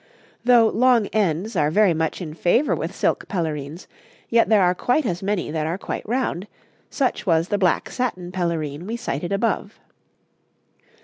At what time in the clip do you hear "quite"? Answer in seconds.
4.73-5.05, 5.77-6.09